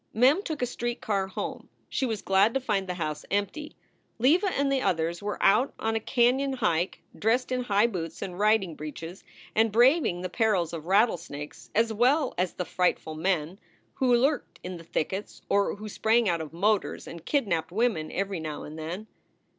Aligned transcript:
Mem 0.15 0.41
took 0.41 0.63
a 0.63 0.65
street 0.65 0.99
car 0.99 1.27
home. 1.27 1.69
She 1.87 2.07
was 2.07 2.23
glad 2.23 2.55
to 2.55 2.59
find 2.59 2.87
the 2.89 2.95
house 2.95 3.23
empty. 3.29 3.75
Leva 4.17 4.47
and 4.47 4.71
the 4.71 4.81
others 4.81 5.21
were 5.21 5.37
out 5.43 5.75
on 5.77 5.95
a 5.95 5.99
canon 5.99 6.53
hike, 6.53 7.03
dressed 7.15 7.51
in 7.51 7.61
high 7.65 7.85
boots 7.85 8.23
and 8.23 8.39
riding 8.39 8.73
breeches, 8.73 9.23
and 9.53 9.71
braving 9.71 10.21
the 10.21 10.27
perils 10.29 10.73
of 10.73 10.87
rattlesnakes 10.87 11.69
as 11.75 11.93
well 11.93 12.33
as 12.39 12.53
the 12.55 12.65
frightful 12.65 13.13
men 13.13 13.59
who 13.93 14.07
SOULS 14.15 14.17
FOR 14.17 14.17
SALE 14.17 14.21
191 14.31 14.31
lurked 14.31 14.59
in 14.63 14.77
the 14.77 14.83
thickets 14.83 15.41
or 15.49 15.75
who 15.75 15.87
sprang 15.87 16.27
out 16.27 16.41
of 16.41 16.51
motors 16.51 17.05
and 17.07 17.23
kidnaped 17.23 17.71
women 17.71 18.11
every 18.11 18.39
now 18.39 18.63
and 18.63 18.79
then. 18.79 19.05